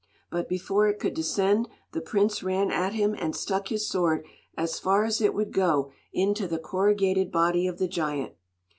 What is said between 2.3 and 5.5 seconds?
ran at him and stuck his sword as far as it